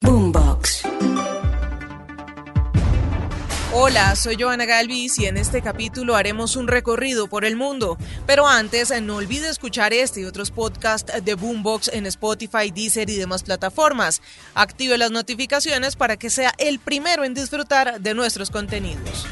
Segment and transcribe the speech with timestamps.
[0.00, 0.82] Boombox.
[3.72, 7.98] Hola, soy Joana Galvis y en este capítulo haremos un recorrido por el mundo.
[8.26, 13.16] Pero antes, no olvide escuchar este y otros podcasts de Boombox en Spotify, Deezer y
[13.16, 14.22] demás plataformas.
[14.54, 19.26] Active las notificaciones para que sea el primero en disfrutar de nuestros contenidos.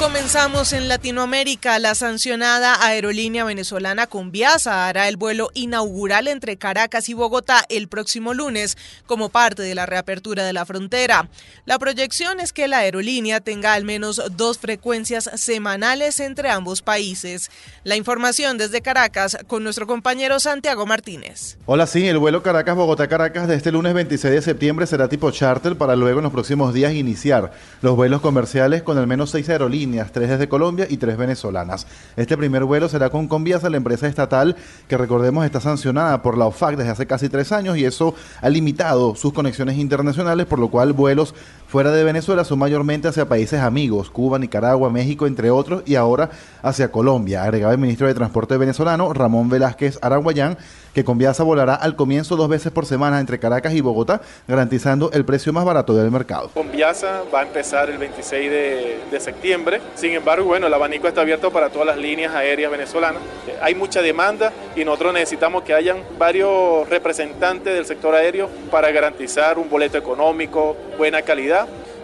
[0.00, 1.78] Comenzamos en Latinoamérica.
[1.78, 8.32] La sancionada aerolínea venezolana Conviasa hará el vuelo inaugural entre Caracas y Bogotá el próximo
[8.32, 11.28] lunes como parte de la reapertura de la frontera.
[11.66, 17.50] La proyección es que la aerolínea tenga al menos dos frecuencias semanales entre ambos países.
[17.84, 21.58] La información desde Caracas con nuestro compañero Santiago Martínez.
[21.66, 25.94] Hola, sí, el vuelo Caracas-Bogotá-Caracas de este lunes 26 de septiembre será tipo charter para
[25.94, 30.28] luego en los próximos días iniciar los vuelos comerciales con al menos seis aerolíneas tres
[30.28, 31.86] desde Colombia y tres venezolanas.
[32.16, 34.56] Este primer vuelo será con Conviasa, la empresa estatal
[34.88, 38.48] que recordemos está sancionada por la OFAC desde hace casi tres años y eso ha
[38.48, 41.34] limitado sus conexiones internacionales, por lo cual vuelos
[41.70, 46.30] fuera de Venezuela son mayormente hacia países amigos, Cuba, Nicaragua, México, entre otros, y ahora
[46.62, 50.58] hacia Colombia, agregaba el ministro de Transporte venezolano, Ramón Velázquez Araguayán,
[50.92, 55.24] que Conviasa volará al comienzo dos veces por semana entre Caracas y Bogotá, garantizando el
[55.24, 56.50] precio más barato del mercado.
[56.54, 61.20] Conviasa va a empezar el 26 de, de septiembre, sin embargo, bueno, el abanico está
[61.20, 63.22] abierto para todas las líneas aéreas venezolanas.
[63.62, 69.56] Hay mucha demanda y nosotros necesitamos que hayan varios representantes del sector aéreo para garantizar
[69.56, 71.59] un boleto económico, buena calidad.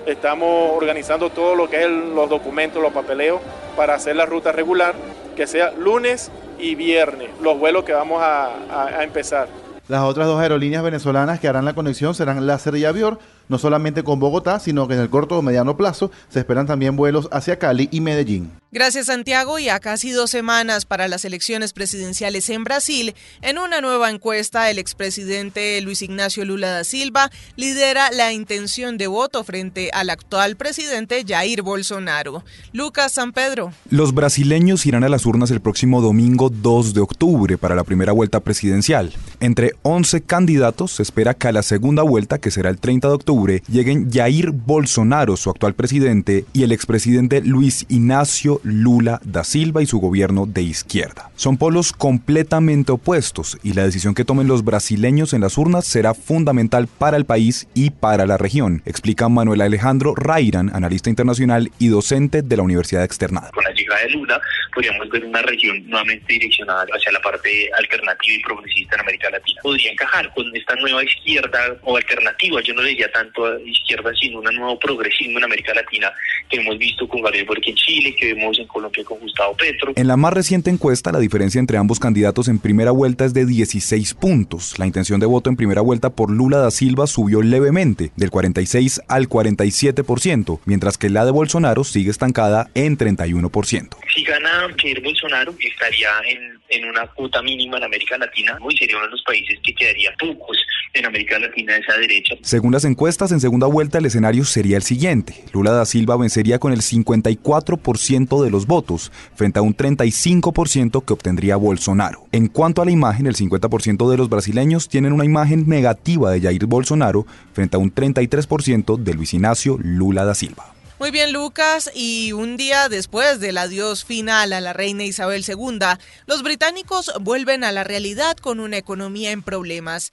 [0.06, 3.40] Estamos organizando todo lo que es los documentos, los papeleos
[3.76, 4.94] para hacer la ruta regular,
[5.34, 9.48] que sea lunes y viernes, los vuelos que vamos a, a, empezar.
[9.88, 14.04] Las otras dos aerolíneas venezolanas que harán la conexión serán Láser y Avior, no solamente
[14.04, 17.58] con Bogotá, sino que en el corto o mediano plazo se esperan también vuelos hacia
[17.58, 18.52] Cali y Medellín.
[18.72, 23.80] Gracias Santiago y a casi dos semanas para las elecciones presidenciales en Brasil, en una
[23.80, 29.90] nueva encuesta el expresidente Luis Ignacio Lula da Silva lidera la intención de voto frente
[29.94, 32.44] al actual presidente Jair Bolsonaro.
[32.72, 33.72] Lucas San Pedro.
[33.88, 38.12] Los brasileños irán a las urnas el próximo domingo 2 de octubre para la primera
[38.12, 39.12] vuelta presidencial.
[39.40, 43.14] Entre 11 candidatos se espera que a la segunda vuelta, que será el 30 de
[43.14, 43.35] octubre,
[43.68, 49.86] lleguen Jair Bolsonaro, su actual presidente, y el expresidente Luis Ignacio Lula da Silva y
[49.86, 51.30] su gobierno de izquierda.
[51.36, 56.14] Son polos completamente opuestos y la decisión que tomen los brasileños en las urnas será
[56.14, 61.88] fundamental para el país y para la región, explica Manuel Alejandro Rairan, analista internacional y
[61.88, 63.50] docente de la Universidad Externada.
[63.52, 64.40] Con la llegada de Lula
[64.74, 69.60] podríamos ver una región nuevamente direccionada hacia la parte alternativa y progresista en América Latina.
[69.62, 74.12] Podría encajar con esta nueva izquierda o alternativa, yo no le diría tanto a izquierda,
[74.18, 76.12] sino un nuevo progresismo en América Latina
[76.48, 79.92] que hemos visto con Gabriel Boric en Chile, que vemos en Colombia con Gustavo Petro.
[79.96, 83.46] En la más reciente encuesta, la diferencia entre ambos candidatos en primera vuelta es de
[83.46, 84.78] 16 puntos.
[84.78, 89.02] La intención de voto en primera vuelta por Lula da Silva subió levemente, del 46
[89.08, 93.96] al 47%, mientras que la de Bolsonaro sigue estancada en 31%.
[94.14, 98.96] Si gana Jair Bolsonaro, estaría en, en una cuota mínima en América Latina y sería
[98.96, 100.55] uno de los países que quedaría pocos
[100.98, 102.34] en América Latina de esa derecha.
[102.42, 105.44] Según las encuestas, en segunda vuelta el escenario sería el siguiente.
[105.52, 111.12] Lula da Silva vencería con el 54% de los votos, frente a un 35% que
[111.12, 112.26] obtendría Bolsonaro.
[112.32, 116.40] En cuanto a la imagen, el 50% de los brasileños tienen una imagen negativa de
[116.40, 120.76] Jair Bolsonaro, frente a un 33% de Luis Ignacio Lula da Silva.
[120.98, 125.78] Muy bien, Lucas, y un día después del adiós final a la reina Isabel II,
[126.24, 130.12] los británicos vuelven a la realidad con una economía en problemas.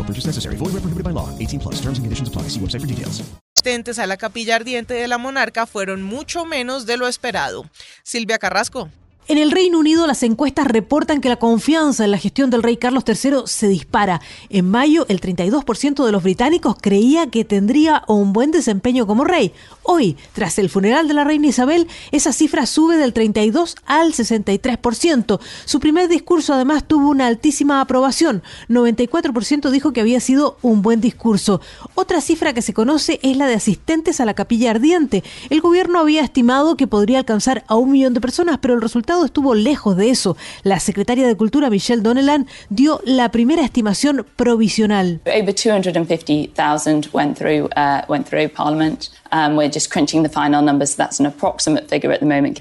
[0.00, 0.56] No purchase necessary.
[0.56, 1.28] Void where prohibited by law.
[1.38, 1.74] 18 plus.
[1.82, 2.48] Terms and conditions apply.
[2.48, 3.22] See website for details.
[3.98, 7.66] a la capilla ardiente de la monarca fueron mucho menos de lo esperado.
[8.02, 8.88] Silvia Carrasco.
[9.28, 12.78] En el Reino Unido las encuestas reportan que la confianza en la gestión del rey
[12.78, 14.20] Carlos III se dispara.
[14.48, 19.52] En mayo el 32% de los británicos creía que tendría un buen desempeño como rey.
[19.92, 25.40] Hoy, tras el funeral de la reina Isabel, esa cifra sube del 32 al 63%.
[25.64, 28.44] Su primer discurso además tuvo una altísima aprobación.
[28.68, 31.60] 94% dijo que había sido un buen discurso.
[31.96, 35.24] Otra cifra que se conoce es la de asistentes a la capilla ardiente.
[35.48, 39.24] El gobierno había estimado que podría alcanzar a un millón de personas, pero el resultado
[39.24, 40.36] estuvo lejos de eso.
[40.62, 45.20] La secretaria de Cultura, Michelle Donnellan, dio la primera estimación provisional.
[45.26, 49.08] Over 250,000 went through, uh, went through Parliament.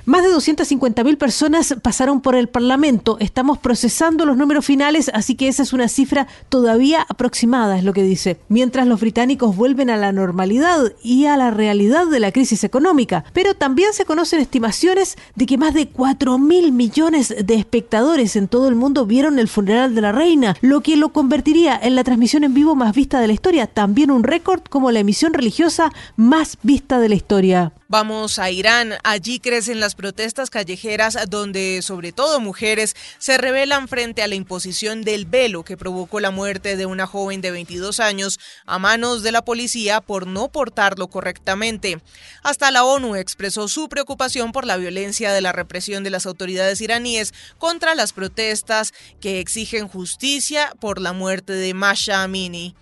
[0.05, 3.17] Más de 250.000 personas pasaron por el Parlamento.
[3.19, 7.93] Estamos procesando los números finales, así que esa es una cifra todavía aproximada, es lo
[7.93, 8.37] que dice.
[8.49, 13.23] Mientras los británicos vuelven a la normalidad y a la realidad de la crisis económica.
[13.33, 18.67] Pero también se conocen estimaciones de que más de 4.000 millones de espectadores en todo
[18.67, 22.43] el mundo vieron el funeral de la reina, lo que lo convertiría en la transmisión
[22.43, 23.67] en vivo más vista de la historia.
[23.67, 27.71] También un récord como la emisión religiosa más vista de la historia.
[27.87, 28.93] Vamos a Irán.
[29.03, 35.03] Allí crecen las protestas callejeras donde sobre todo mujeres se rebelan frente a la imposición
[35.03, 39.31] del velo que provocó la muerte de una joven de 22 años a manos de
[39.31, 41.99] la policía por no portarlo correctamente.
[42.43, 46.81] Hasta la ONU expresó su preocupación por la violencia de la represión de las autoridades
[46.81, 52.75] iraníes contra las protestas que exigen justicia por la muerte de Masha Amini.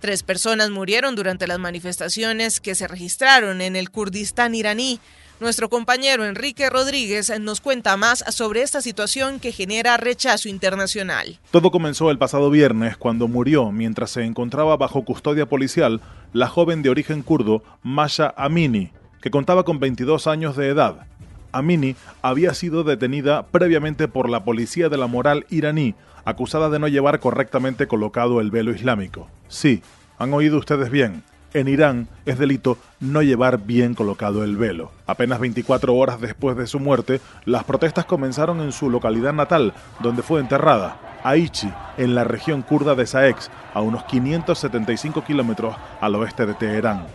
[0.00, 5.00] Tres personas murieron durante las manifestaciones que se registraron en el Kurdistán iraní.
[5.40, 11.38] Nuestro compañero Enrique Rodríguez nos cuenta más sobre esta situación que genera rechazo internacional.
[11.50, 16.00] Todo comenzó el pasado viernes cuando murió mientras se encontraba bajo custodia policial
[16.32, 18.90] la joven de origen kurdo Masha Amini,
[19.20, 21.06] que contaba con 22 años de edad.
[21.52, 26.88] Amini había sido detenida previamente por la policía de la moral iraní, acusada de no
[26.88, 29.28] llevar correctamente colocado el velo islámico.
[29.48, 29.82] Sí,
[30.18, 31.22] han oído ustedes bien.
[31.54, 34.92] En Irán es delito no llevar bien colocado el velo.
[35.06, 40.22] Apenas 24 horas después de su muerte, las protestas comenzaron en su localidad natal, donde
[40.22, 46.44] fue enterrada, Aichi, en la región kurda de Saex, a unos 575 kilómetros al oeste
[46.44, 47.06] de Teherán.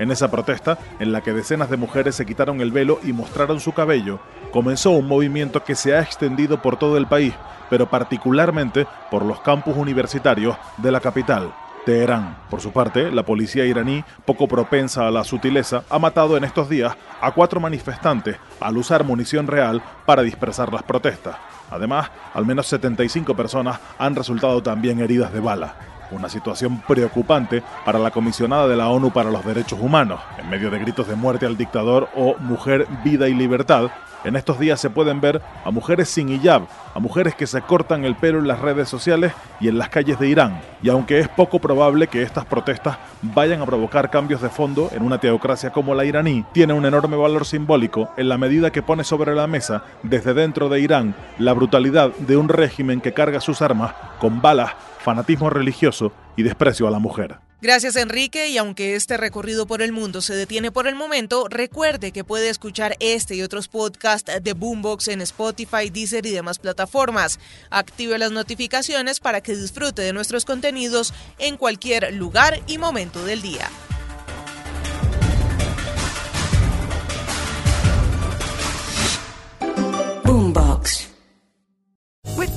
[0.00, 3.60] En esa protesta, en la que decenas de mujeres se quitaron el velo y mostraron
[3.60, 4.18] su cabello,
[4.50, 7.34] comenzó un movimiento que se ha extendido por todo el país,
[7.68, 11.52] pero particularmente por los campus universitarios de la capital,
[11.84, 12.38] Teherán.
[12.48, 16.70] Por su parte, la policía iraní, poco propensa a la sutileza, ha matado en estos
[16.70, 21.36] días a cuatro manifestantes al usar munición real para dispersar las protestas.
[21.70, 27.98] Además, al menos 75 personas han resultado también heridas de bala una situación preocupante para
[27.98, 30.20] la comisionada de la ONU para los Derechos Humanos.
[30.38, 33.90] En medio de gritos de muerte al dictador o mujer, vida y libertad,
[34.24, 36.62] en estos días se pueden ver a mujeres sin hijab,
[36.94, 40.18] a mujeres que se cortan el pelo en las redes sociales y en las calles
[40.18, 40.60] de Irán.
[40.82, 45.02] Y aunque es poco probable que estas protestas vayan a provocar cambios de fondo en
[45.02, 49.04] una teocracia como la iraní, tiene un enorme valor simbólico en la medida que pone
[49.04, 53.62] sobre la mesa, desde dentro de Irán, la brutalidad de un régimen que carga sus
[53.62, 57.49] armas con balas, fanatismo religioso y desprecio a la mujer.
[57.62, 62.10] Gracias Enrique y aunque este recorrido por el mundo se detiene por el momento, recuerde
[62.10, 67.38] que puede escuchar este y otros podcasts de Boombox en Spotify, Deezer y demás plataformas.
[67.68, 73.42] Active las notificaciones para que disfrute de nuestros contenidos en cualquier lugar y momento del
[73.42, 73.68] día.